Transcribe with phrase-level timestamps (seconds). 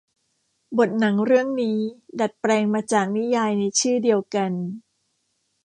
[0.77, 1.77] บทหนังเรื่องนี้
[2.19, 4.51] ดัดแปลงมาจากนิยายในชื่อเดียวกัน